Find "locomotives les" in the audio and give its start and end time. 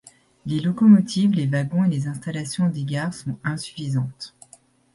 0.59-1.45